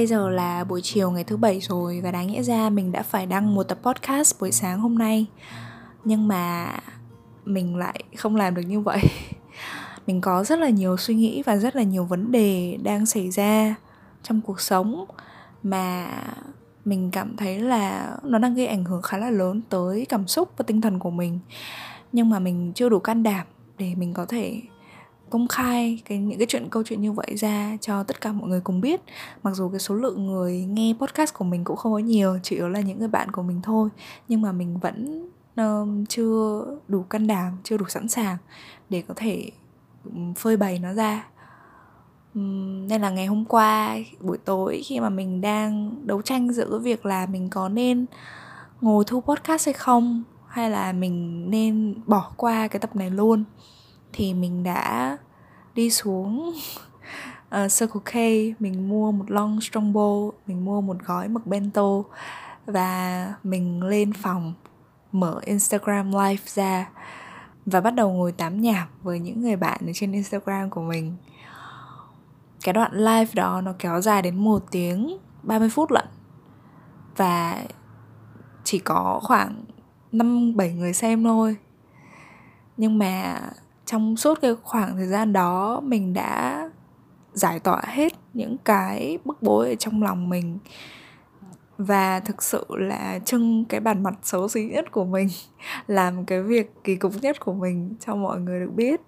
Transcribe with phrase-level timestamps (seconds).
[0.00, 3.02] Bây giờ là buổi chiều ngày thứ bảy rồi và đáng nghĩa ra mình đã
[3.02, 5.26] phải đăng một tập podcast buổi sáng hôm nay.
[6.04, 6.72] Nhưng mà
[7.44, 9.00] mình lại không làm được như vậy.
[10.06, 13.30] Mình có rất là nhiều suy nghĩ và rất là nhiều vấn đề đang xảy
[13.30, 13.74] ra
[14.22, 15.04] trong cuộc sống
[15.62, 16.08] mà
[16.84, 20.50] mình cảm thấy là nó đang gây ảnh hưởng khá là lớn tới cảm xúc
[20.56, 21.38] và tinh thần của mình.
[22.12, 23.46] Nhưng mà mình chưa đủ can đảm
[23.78, 24.60] để mình có thể
[25.30, 28.48] công khai cái những cái chuyện câu chuyện như vậy ra cho tất cả mọi
[28.48, 29.00] người cùng biết.
[29.42, 32.56] Mặc dù cái số lượng người nghe podcast của mình cũng không có nhiều chỉ
[32.56, 33.88] yếu là những người bạn của mình thôi.
[34.28, 38.36] Nhưng mà mình vẫn um, chưa đủ can đảm chưa đủ sẵn sàng
[38.88, 39.50] để có thể
[40.36, 41.26] phơi bày nó ra.
[42.34, 46.78] Um, nên là ngày hôm qua buổi tối khi mà mình đang đấu tranh giữa
[46.78, 48.06] việc là mình có nên
[48.80, 53.44] ngồi thu podcast hay không hay là mình nên bỏ qua cái tập này luôn
[54.12, 55.16] thì mình đã
[55.74, 56.54] đi xuống
[57.48, 58.14] uh, Circle K
[58.60, 62.02] mình mua một lon Strongbow mình mua một gói mực bento
[62.66, 64.54] và mình lên phòng
[65.12, 66.90] mở Instagram live ra
[67.66, 71.16] và bắt đầu ngồi tám nhạc với những người bạn ở trên Instagram của mình
[72.64, 76.06] cái đoạn live đó nó kéo dài đến một tiếng 30 phút lận
[77.16, 77.64] và
[78.64, 79.64] chỉ có khoảng
[80.12, 81.56] 5 7 người xem thôi.
[82.76, 83.40] Nhưng mà
[83.90, 86.68] trong suốt cái khoảng thời gian đó, mình đã
[87.32, 90.58] giải tỏa hết những cái bức bối ở trong lòng mình.
[91.78, 95.28] Và thực sự là trưng cái bản mặt xấu xí nhất của mình,
[95.86, 99.00] làm cái việc kỳ cục nhất của mình, cho mọi người được biết.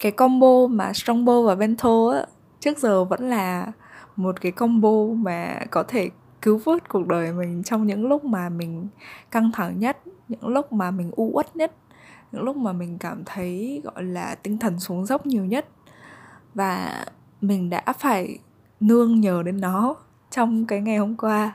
[0.00, 2.26] Cái combo mà strongbow và bento á,
[2.60, 3.72] trước giờ vẫn là
[4.16, 6.10] một cái combo mà có thể
[6.42, 8.88] cứu vớt cuộc đời mình trong những lúc mà mình
[9.30, 11.72] căng thẳng nhất, những lúc mà mình u uất nhất
[12.32, 15.68] những lúc mà mình cảm thấy, gọi là, tinh thần xuống dốc nhiều nhất.
[16.54, 17.04] Và
[17.40, 18.38] mình đã phải
[18.80, 19.94] nương nhờ đến nó
[20.30, 21.54] trong cái ngày hôm qua.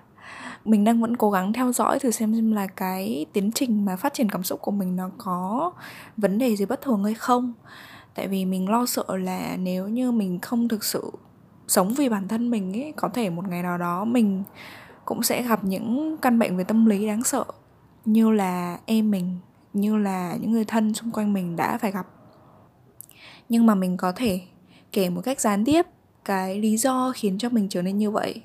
[0.66, 3.96] Mình đang vẫn cố gắng theo dõi thử xem xem là cái tiến trình mà
[3.96, 5.72] phát triển cảm xúc của mình nó có
[6.18, 7.54] vấn đề gì bất thường hay không.
[8.16, 11.12] Tại vì mình lo sợ là nếu như mình không thực sự
[11.68, 14.44] sống vì bản thân mình ấy, có thể một ngày nào đó mình
[15.06, 17.46] cũng sẽ gặp những căn bệnh về tâm lý đáng sợ
[18.06, 19.38] như là em mình
[19.74, 22.08] như là những người thân xung quanh mình đã phải gặp.
[23.50, 24.42] Nhưng mà mình có thể
[24.92, 25.86] kể một cách gián tiếp
[26.26, 28.42] cái lý do khiến cho mình trở nên như vậy.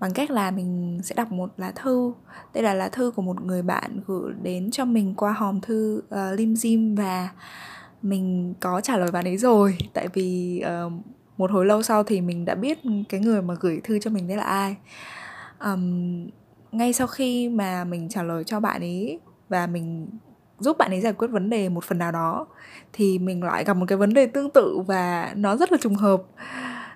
[0.00, 2.12] Bằng cách là mình sẽ đọc một lá thư.
[2.54, 6.02] Đây là lá thư của một người bạn gửi đến cho mình qua hòm thư
[6.08, 7.28] uh, lim dim và
[8.02, 9.78] mình có trả lời bạn ấy rồi.
[9.92, 10.92] Tại vì uh,
[11.36, 12.78] một hồi lâu sau thì mình đã biết
[13.08, 14.76] cái người mà gửi thư cho mình đấy là ai.
[15.60, 16.26] Um,
[16.72, 20.08] ngay sau khi mà mình trả lời cho bạn ấy và mình
[20.58, 22.46] giúp bạn ấy giải quyết vấn đề một phần nào đó
[22.92, 25.94] thì mình lại gặp một cái vấn đề tương tự và nó rất là trùng
[25.94, 26.22] hợp.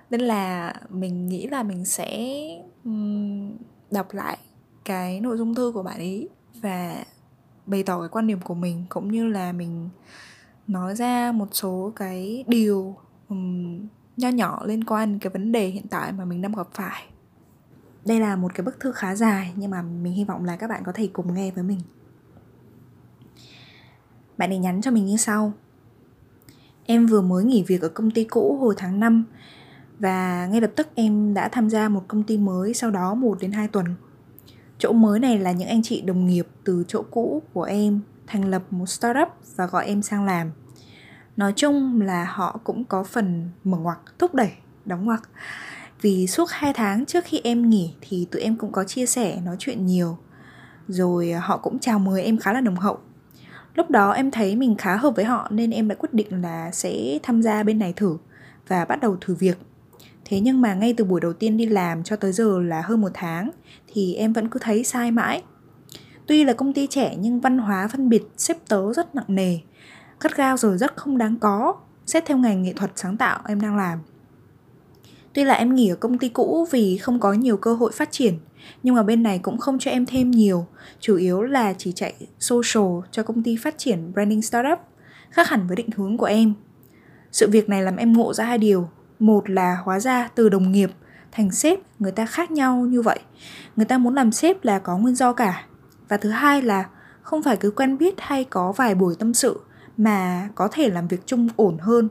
[0.09, 2.37] Nên là mình nghĩ là mình sẽ
[2.83, 3.51] um,
[3.91, 4.37] đọc lại
[4.85, 6.29] cái nội dung thư của bạn ấy
[6.61, 7.03] và
[7.65, 9.89] bày tỏ cái quan điểm của mình cũng như là mình
[10.67, 12.95] nói ra một số cái điều
[13.29, 17.03] um, nho nhỏ liên quan cái vấn đề hiện tại mà mình đang gặp phải.
[18.05, 20.67] Đây là một cái bức thư khá dài nhưng mà mình hy vọng là các
[20.67, 21.79] bạn có thể cùng nghe với mình
[24.41, 25.53] bạn ấy nhắn cho mình như sau
[26.85, 29.25] Em vừa mới nghỉ việc ở công ty cũ hồi tháng 5
[29.99, 33.37] và ngay lập tức em đã tham gia một công ty mới sau đó 1
[33.41, 33.85] đến 2 tuần.
[34.77, 38.45] Chỗ mới này là những anh chị đồng nghiệp từ chỗ cũ của em thành
[38.45, 40.51] lập một startup và gọi em sang làm.
[41.37, 44.51] Nói chung là họ cũng có phần mở ngoặc, thúc đẩy,
[44.85, 45.29] đóng ngoặc.
[46.01, 49.41] Vì suốt 2 tháng trước khi em nghỉ thì tụi em cũng có chia sẻ,
[49.45, 50.17] nói chuyện nhiều.
[50.87, 52.99] Rồi họ cũng chào mời em khá là nồng hậu
[53.75, 56.71] lúc đó em thấy mình khá hợp với họ nên em đã quyết định là
[56.71, 58.17] sẽ tham gia bên này thử
[58.67, 59.57] và bắt đầu thử việc.
[60.25, 63.01] Thế nhưng mà ngay từ buổi đầu tiên đi làm cho tới giờ là hơn
[63.01, 63.51] một tháng
[63.87, 65.43] thì em vẫn cứ thấy sai mãi.
[66.27, 69.59] Tuy là công ty trẻ nhưng văn hóa phân biệt xếp tớ rất nặng nề,
[70.19, 71.75] gắt gao rồi rất không đáng có.
[72.05, 73.99] Xét theo ngành nghệ thuật sáng tạo em đang làm
[75.33, 78.11] tuy là em nghỉ ở công ty cũ vì không có nhiều cơ hội phát
[78.11, 78.39] triển,
[78.83, 80.67] nhưng mà bên này cũng không cho em thêm nhiều.
[80.99, 84.79] Chủ yếu là chỉ chạy social cho công ty phát triển branding startup,
[85.29, 86.53] khác hẳn với định hướng của em.
[87.31, 88.89] Sự việc này làm em ngộ ra hai điều.
[89.19, 90.91] Một là hóa ra từ đồng nghiệp
[91.31, 93.19] thành sếp, người ta khác nhau như vậy.
[93.75, 95.65] Người ta muốn làm sếp là có nguyên do cả.
[96.09, 96.89] Và thứ hai là
[97.21, 99.61] không phải cứ quen biết hay có vài buổi tâm sự
[100.03, 102.09] mà có thể làm việc chung ổn hơn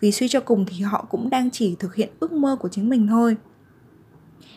[0.00, 2.88] vì suy cho cùng thì họ cũng đang chỉ thực hiện ước mơ của chính
[2.88, 3.36] mình thôi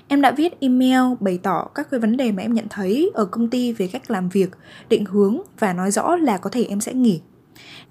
[0.07, 3.25] Em đã viết email bày tỏ các cái vấn đề mà em nhận thấy ở
[3.25, 4.49] công ty về cách làm việc,
[4.89, 7.21] định hướng và nói rõ là có thể em sẽ nghỉ.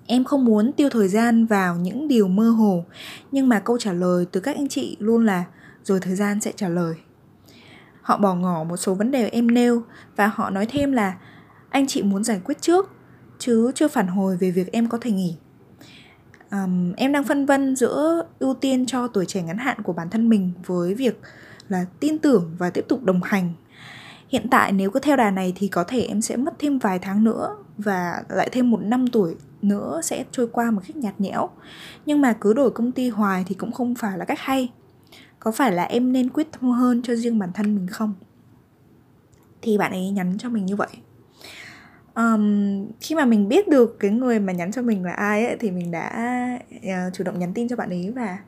[0.06, 2.84] Em không muốn tiêu thời gian vào những điều mơ hồ,
[3.32, 5.44] nhưng mà câu trả lời từ các anh chị luôn là
[5.84, 6.94] rồi thời gian sẽ trả lời.
[8.02, 9.82] họ bỏ ngỏ một số vấn đề em nêu
[10.16, 11.14] và họ nói thêm là
[11.70, 12.93] anh chị muốn giải quyết trước
[13.46, 15.36] chứ chưa phản hồi về việc em có thể nghỉ.
[16.50, 20.10] Um, em đang phân vân giữa ưu tiên cho tuổi trẻ ngắn hạn của bản
[20.10, 21.20] thân mình với việc
[21.68, 23.52] là tin tưởng và tiếp tục đồng hành.
[24.28, 26.98] Hiện tại nếu cứ theo đà này thì có thể em sẽ mất thêm vài
[26.98, 31.20] tháng nữa và lại thêm một năm tuổi nữa sẽ trôi qua một cách nhạt
[31.20, 31.48] nhẽo.
[32.06, 34.72] Nhưng mà cứ đổi công ty hoài thì cũng không phải là cách hay.
[35.38, 38.14] Có phải là em nên quyết tâm hơn cho riêng bản thân mình không?
[39.62, 40.88] Thì bạn ấy nhắn cho mình như vậy
[42.14, 45.56] um, khi mà mình biết được cái người mà nhắn cho mình là ai ấy,
[45.60, 46.28] thì mình đã
[46.76, 48.38] uh, chủ động nhắn tin cho bạn ấy và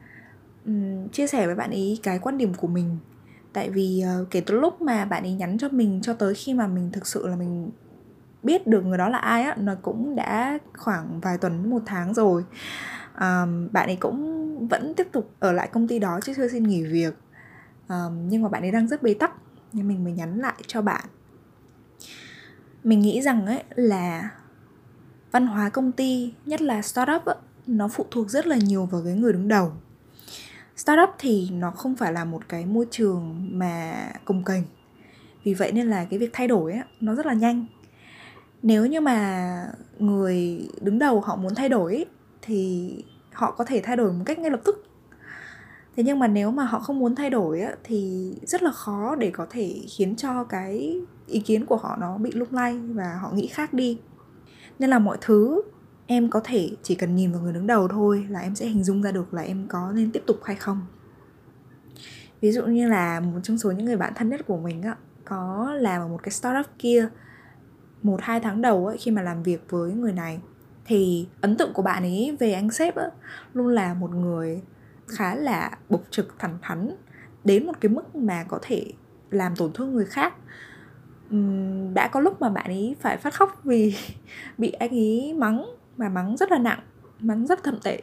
[0.67, 2.99] um, chia sẻ với bạn ấy cái quan điểm của mình.
[3.53, 6.55] Tại vì uh, kể từ lúc mà bạn ấy nhắn cho mình cho tới khi
[6.55, 7.71] mà mình thực sự là mình
[8.43, 12.15] biết được người đó là ai á nó cũng đã khoảng vài tuần một tháng
[12.15, 12.45] rồi.
[13.21, 16.63] Um, bạn ấy cũng vẫn tiếp tục ở lại công ty đó chứ chưa xin
[16.63, 17.15] nghỉ việc.
[17.89, 19.33] Um, nhưng mà bạn ấy đang rất bế tắc
[19.73, 21.05] nên mình mới nhắn lại cho bạn
[22.87, 24.31] mình nghĩ rằng ấy là
[25.31, 27.37] văn hóa công ty nhất là startup ấy,
[27.67, 29.73] nó phụ thuộc rất là nhiều vào cái người đứng đầu.
[30.77, 33.95] Startup thì nó không phải là một cái môi trường mà
[34.25, 34.63] cùng kềnh.
[35.45, 37.67] Vì vậy nên là cái việc thay đổi ấy, nó rất là nhanh.
[38.63, 42.07] Nếu như mà người đứng đầu họ muốn thay đổi ấy,
[42.43, 42.91] thì
[43.33, 44.87] họ có thể thay đổi một cách ngay lập tức
[45.97, 49.17] thế nhưng mà nếu mà họ không muốn thay đổi á, thì rất là khó
[49.17, 53.19] để có thể khiến cho cái ý kiến của họ nó bị lung lay và
[53.23, 53.99] họ nghĩ khác đi.
[54.79, 55.63] Nên là mọi thứ
[56.07, 58.85] em có thể chỉ cần nhìn vào người đứng đầu thôi là em sẽ hình
[58.85, 60.81] dung ra được là em có nên tiếp tục hay không.
[62.41, 64.97] Ví dụ như là một trong số những người bạn thân nhất của mình á
[65.25, 67.09] có làm ở một cái startup kia
[68.03, 70.41] một hai tháng đầu ấy khi mà làm việc với người này
[70.85, 73.11] thì ấn tượng của bạn ấy về anh sếp ấy,
[73.53, 74.63] luôn là một người
[75.09, 76.97] khá là bộc trực thẳng thắn
[77.45, 78.93] đến một cái mức mà có thể
[79.31, 80.35] làm tổn thương người khác.
[81.35, 83.97] Uhm, đã có lúc mà bạn ấy phải phát khóc vì
[84.59, 85.67] bị anh ấy mắng
[85.97, 86.81] mà mắng rất là nặng
[87.21, 88.03] mắng rất thậm tệ.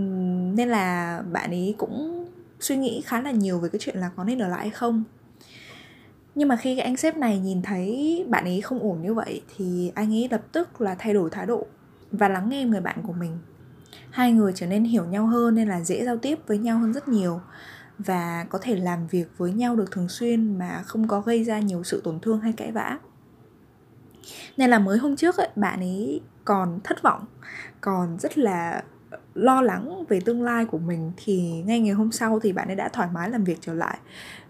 [0.00, 2.26] Uhm, nên là bạn ấy cũng
[2.60, 5.04] suy nghĩ khá là nhiều về cái chuyện là có nên ở lại hay không.
[6.34, 9.42] Nhưng mà khi cái anh sếp này nhìn thấy bạn ấy không ổn như vậy
[9.56, 11.66] thì anh ấy lập tức là thay đổi thái độ
[12.10, 13.38] và lắng nghe người bạn của mình
[14.12, 16.92] hai người trở nên hiểu nhau hơn nên là dễ giao tiếp với nhau hơn
[16.92, 17.40] rất nhiều
[17.98, 21.58] và có thể làm việc với nhau được thường xuyên mà không có gây ra
[21.58, 22.98] nhiều sự tổn thương hay cãi vã.
[24.56, 27.24] Nên là mới hôm trước ấy, bạn ấy còn thất vọng
[27.80, 28.82] còn rất là
[29.34, 32.76] lo lắng về tương lai của mình thì ngay ngày hôm sau thì bạn ấy
[32.76, 33.98] đã thoải mái làm việc trở lại.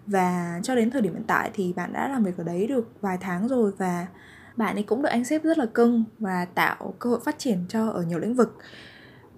[0.07, 3.01] Và cho đến thời điểm hiện tại thì bạn đã làm việc ở đấy được
[3.01, 4.07] vài tháng rồi và
[4.55, 7.65] bạn ấy cũng được anh sếp rất là cưng và tạo cơ hội phát triển
[7.69, 8.57] cho ở nhiều lĩnh vực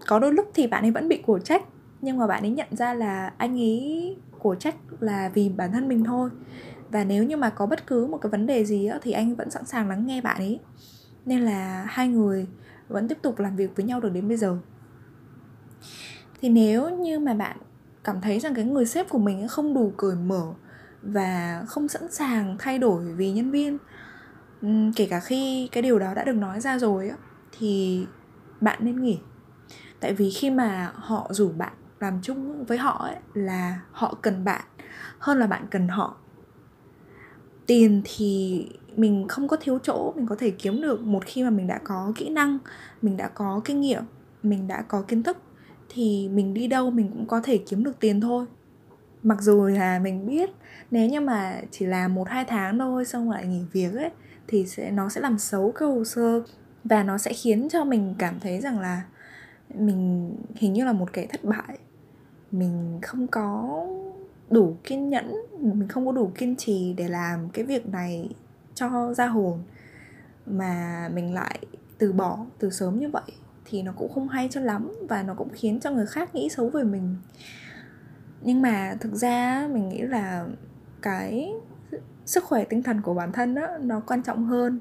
[0.07, 1.63] có đôi lúc thì bạn ấy vẫn bị cổ trách
[2.01, 5.87] nhưng mà bạn ấy nhận ra là anh ấy cổ trách là vì bản thân
[5.87, 6.29] mình thôi.
[6.89, 9.35] Và nếu như mà có bất cứ một cái vấn đề gì á, thì anh
[9.35, 10.59] vẫn sẵn sàng lắng nghe bạn ấy.
[11.25, 12.47] Nên là hai người
[12.87, 14.57] vẫn tiếp tục làm việc với nhau được đến bây giờ.
[16.41, 17.57] Thì nếu như mà bạn
[18.03, 20.53] cảm thấy rằng cái người sếp của mình không đủ cởi mở
[21.01, 23.77] và không sẵn sàng thay đổi vì nhân viên
[24.95, 27.17] kể cả khi cái điều đó đã được nói ra rồi á
[27.59, 28.05] thì
[28.61, 29.19] bạn nên nghỉ
[29.99, 34.43] tại vì khi mà họ rủ bạn làm chung với họ ấy, là họ cần
[34.43, 34.61] bạn
[35.19, 36.17] hơn là bạn cần họ.
[37.65, 38.61] Tiền thì
[38.95, 41.01] mình không có thiếu chỗ mình có thể kiếm được.
[41.01, 42.57] Một khi mà mình đã có kỹ năng
[43.01, 44.03] mình đã có kinh nghiệm
[44.43, 45.37] mình đã có kiến thức
[45.89, 48.45] thì mình đi đâu mình cũng có thể kiếm được tiền thôi.
[49.23, 50.49] Mặc dù là mình biết
[50.91, 54.09] nếu như mà chỉ làm một hai tháng thôi xong lại nghỉ việc ấy
[54.47, 56.41] thì sẽ nó sẽ làm xấu cái hồ sơ
[56.83, 59.01] và nó sẽ khiến cho mình cảm thấy rằng là
[59.73, 61.77] mình hình như là một kẻ thất bại.
[62.51, 63.79] Mình không có
[64.49, 68.29] đủ kiên nhẫn mình không có đủ kiên trì để làm cái việc này
[68.73, 69.63] cho ra hồn.
[70.45, 71.59] Mà mình lại
[71.97, 73.31] từ bỏ từ sớm như vậy
[73.65, 76.49] thì nó cũng không hay cho lắm và nó cũng khiến cho người khác nghĩ
[76.49, 77.15] xấu về mình.
[78.41, 80.45] Nhưng mà thực ra mình nghĩ là
[81.01, 81.53] cái
[82.25, 84.79] sức khỏe tinh thần của bản thân đó, nó quan trọng hơn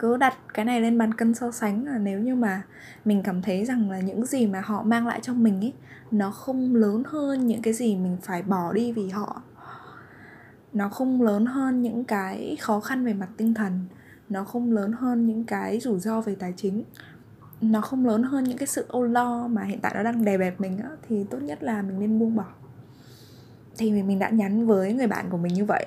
[0.00, 2.62] cứ đặt cái này lên bàn cân so sánh là nếu như mà
[3.04, 5.72] mình cảm thấy rằng là những gì mà họ mang lại cho mình ấy
[6.10, 9.42] nó không lớn hơn những cái gì mình phải bỏ đi vì họ.
[10.72, 13.84] Nó không lớn hơn những cái khó khăn về mặt tinh thần.
[14.28, 16.84] Nó không lớn hơn những cái rủi ro về tài chính.
[17.60, 20.38] Nó không lớn hơn những cái sự âu lo mà hiện tại nó đang đè
[20.38, 22.46] bẹp mình á, thì tốt nhất là mình nên buông bỏ.
[23.78, 25.86] Thì mình đã nhắn với người bạn của mình như vậy.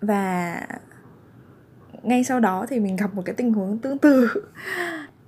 [0.00, 0.60] Và
[2.08, 4.28] ngay sau đó thì mình gặp một cái tình huống tương tự.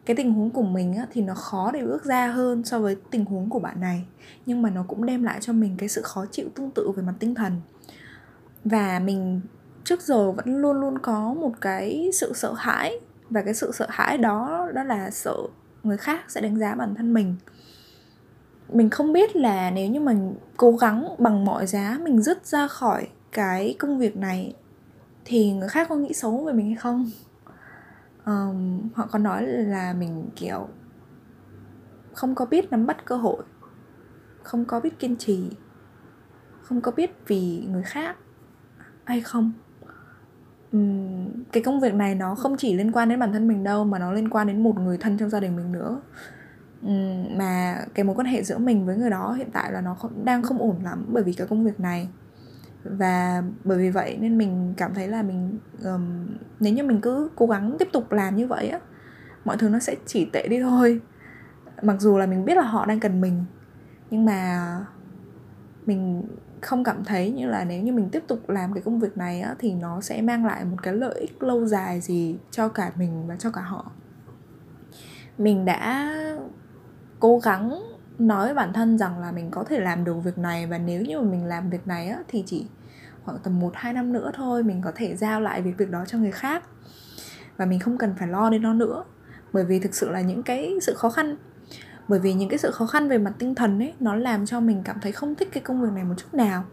[0.07, 2.97] Cái tình huống của mình á, thì nó khó để bước ra hơn so với
[3.11, 4.05] tình huống của bạn này.
[4.47, 7.03] Nhưng mà nó cũng đem lại cho mình cái sự khó chịu tương tự về
[7.03, 7.61] mặt tinh thần.
[8.65, 9.41] Và mình
[9.85, 13.01] trước giờ vẫn luôn luôn có một cái sự sợ hãi.
[13.31, 15.37] Và cái sự sợ hãi đó đó là sợ
[15.83, 17.37] người khác sẽ đánh giá bản thân mình.
[18.69, 22.67] Mình không biết là nếu như mình cố gắng bằng mọi giá mình dứt ra
[22.67, 24.55] khỏi cái công việc này
[25.25, 27.11] thì người khác có nghĩ xấu về mình hay không?
[28.27, 30.69] Um, họ còn nói là mình kiểu
[32.13, 33.43] không có biết nắm bắt cơ hội
[34.43, 35.51] không có biết kiên trì
[36.63, 38.17] không có biết vì người khác
[39.05, 39.53] hay không.
[40.73, 43.85] Um, cái công việc này nó không chỉ liên quan đến bản thân mình đâu
[43.85, 46.01] mà nó liên quan đến một người thân trong gia đình mình nữa.
[47.37, 50.25] Mà cái mối quan hệ giữa mình với người đó hiện tại là nó không,
[50.25, 52.09] đang không ổn lắm bởi vì cái công việc này
[52.85, 56.27] và bởi vì vậy nên mình cảm thấy là mình um,
[56.61, 58.81] nếu như mình cứ cố gắng tiếp tục làm như vậy á
[59.45, 61.01] mọi thứ nó sẽ chỉ tệ đi thôi.
[61.83, 63.45] Mặc dù là mình biết là họ đang cần mình
[64.11, 64.77] nhưng mà
[65.87, 66.23] mình
[66.61, 69.41] không cảm thấy như là nếu như mình tiếp tục làm cái công việc này
[69.41, 72.93] á, thì nó sẽ mang lại một cái lợi ích lâu dài gì cho cả
[72.97, 73.91] mình và cho cả họ.
[75.39, 76.15] Mình đã
[77.21, 77.83] cố gắng
[78.21, 81.03] nói với bản thân rằng là mình có thể làm được việc này và nếu
[81.03, 82.67] như mà mình làm việc này á, thì chỉ
[83.25, 86.05] khoảng tầm 1 2 năm nữa thôi mình có thể giao lại việc việc đó
[86.07, 86.65] cho người khác.
[87.57, 89.05] Và mình không cần phải lo đến nó nữa
[89.53, 91.37] bởi vì thực sự là những cái sự khó khăn
[92.09, 94.61] bởi vì những cái sự khó khăn về mặt tinh thần ấy nó làm cho
[94.61, 96.65] mình cảm thấy không thích cái công việc này một chút nào.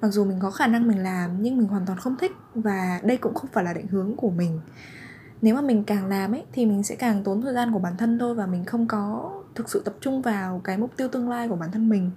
[0.00, 3.00] Mặc dù mình có khả năng mình làm nhưng mình hoàn toàn không thích và
[3.02, 4.60] đây cũng không phải là định hướng của mình.
[5.42, 7.96] Nếu mà mình càng làm ấy thì mình sẽ càng tốn thời gian của bản
[7.96, 11.28] thân thôi và mình không có thực sự tập trung vào cái mục tiêu tương
[11.28, 12.10] lai của bản thân mình.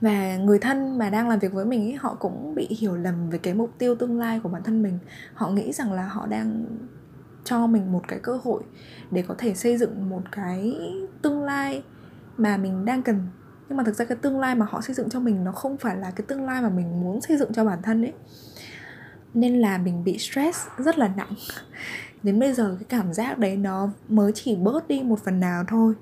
[0.00, 3.30] Và người thân mà đang làm việc với mình ấy họ cũng bị hiểu lầm
[3.30, 4.98] về cái mục tiêu tương lai của bản thân mình.
[5.34, 6.64] Họ nghĩ rằng là họ đang
[7.44, 8.62] cho mình một cái cơ hội
[9.10, 10.76] để có thể xây dựng một cái
[11.22, 11.82] tương lai
[12.36, 13.26] mà mình đang cần.
[13.68, 15.76] Nhưng mà thực ra cái tương lai mà họ xây dựng cho mình nó không
[15.76, 18.12] phải là cái tương lai mà mình muốn xây dựng cho bản thân ấy
[19.34, 21.34] nên là mình bị stress rất là nặng
[22.22, 25.64] đến bây giờ cái cảm giác đấy nó mới chỉ bớt đi một phần nào
[25.68, 25.94] thôi.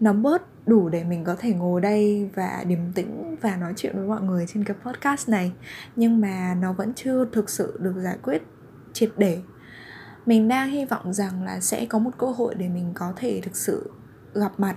[0.00, 3.96] Nó bớt đủ để mình có thể ngồi đây và điềm tĩnh và nói chuyện
[3.96, 5.52] với mọi người trên cái podcast này.
[5.96, 8.42] Nhưng mà nó vẫn chưa thực sự được giải quyết
[8.92, 9.40] triệt để.
[10.26, 13.40] Mình đang hy vọng rằng là sẽ có một cơ hội để mình có thể
[13.40, 13.90] thực sự
[14.34, 14.76] gặp mặt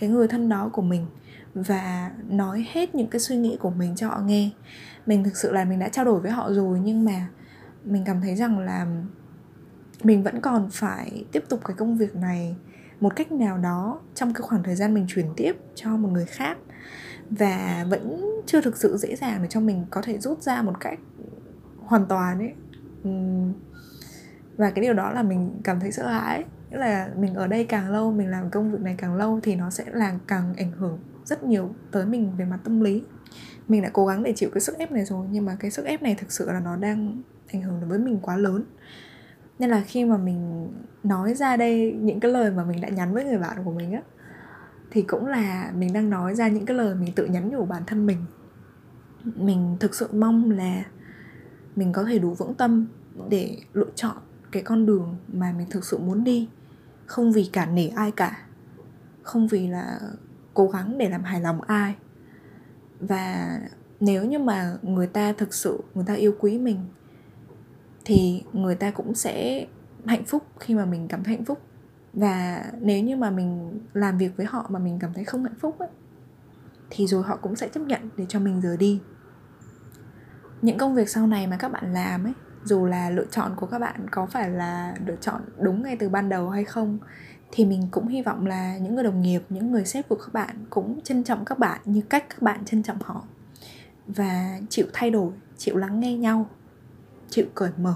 [0.00, 1.06] cái người thân đó của mình
[1.54, 4.50] và nói hết những cái suy nghĩ của mình cho họ nghe.
[5.06, 7.28] Mình thực sự là mình đã trao đổi với họ rồi nhưng mà
[7.84, 8.86] mình cảm thấy rằng là
[10.02, 12.56] mình vẫn còn phải tiếp tục cái công việc này
[13.00, 16.26] một cách nào đó trong cái khoảng thời gian mình chuyển tiếp cho một người
[16.26, 16.58] khác.
[17.30, 20.80] Và vẫn chưa thực sự dễ dàng để cho mình có thể rút ra một
[20.80, 20.98] cách
[21.78, 22.52] hoàn toàn ấy.
[24.56, 26.44] Và cái điều đó là mình cảm thấy sợ hãi.
[26.70, 29.54] Nghĩa là mình ở đây càng lâu, mình làm công việc này càng lâu thì
[29.54, 33.02] nó sẽ làm càng ảnh hưởng rất nhiều tới mình về mặt tâm lý.
[33.68, 35.84] Mình đã cố gắng để chịu cái sức ép này rồi, nhưng mà cái sức
[35.84, 38.64] ép này thực sự là nó đang ảnh hưởng đối với mình quá lớn
[39.58, 40.68] nên là khi mà mình
[41.04, 43.92] nói ra đây những cái lời mà mình đã nhắn với người bạn của mình
[43.92, 44.02] á,
[44.90, 47.82] thì cũng là mình đang nói ra những cái lời mình tự nhắn nhủ bản
[47.86, 48.18] thân mình.
[49.24, 50.84] Mình thực sự mong là
[51.76, 52.86] mình có thể đủ vững tâm
[53.28, 54.16] để lựa chọn
[54.52, 56.48] cái con đường mà mình thực sự muốn đi.
[57.06, 58.46] Không vì cả nể ai cả,
[59.22, 60.00] không vì là
[60.54, 61.94] cố gắng để làm hài lòng ai.
[63.00, 63.58] Và
[64.00, 66.78] nếu như mà người ta thực sự, người ta yêu quý mình
[68.08, 69.66] thì người ta cũng sẽ
[70.06, 71.58] hạnh phúc khi mà mình cảm thấy hạnh phúc.
[72.12, 75.58] Và nếu như mà mình làm việc với họ mà mình cảm thấy không hạnh
[75.60, 75.88] phúc ấy,
[76.90, 79.00] thì rồi họ cũng sẽ chấp nhận để cho mình rời đi.
[80.62, 82.32] Những công việc sau này mà các bạn làm ấy
[82.64, 86.08] dù là lựa chọn của các bạn có phải là lựa chọn đúng ngay từ
[86.08, 86.98] ban đầu hay không
[87.52, 90.32] thì mình cũng hy vọng là những người đồng nghiệp những người sếp của các
[90.32, 93.24] bạn cũng trân trọng các bạn như cách các bạn trân trọng họ
[94.06, 96.48] và chịu thay đổi chịu lắng nghe nhau
[97.30, 97.94] chịu cởi mở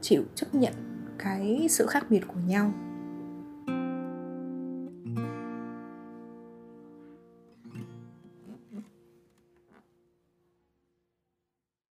[0.00, 0.74] chịu chấp nhận
[1.18, 2.72] cái sự khác biệt của nhau.